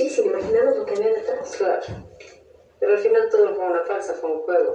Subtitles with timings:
[0.00, 1.56] Sí, sin imaginarnos lo que había detrás.
[1.58, 1.82] Claro.
[2.78, 4.72] Pero al final todo fue una farsa, fue un juego.